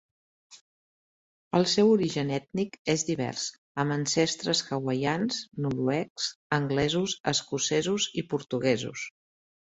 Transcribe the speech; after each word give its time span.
El 1.57 1.65
seu 1.73 1.89
origen 1.95 2.29
ètnic 2.37 2.79
és 2.93 3.03
divers, 3.09 3.43
amb 3.83 3.95
ancestres 3.95 4.61
hawaians, 4.69 5.37
noruecs, 5.65 6.31
anglesos, 6.59 7.13
escocesos 7.33 8.09
i 8.23 8.25
portuguesos. 8.33 9.05